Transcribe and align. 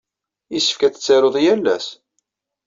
Yessefk 0.53 0.81
ad 0.81 0.93
tettaruḍ 0.93 1.35
yal 1.43 1.65
ass. 1.75 1.87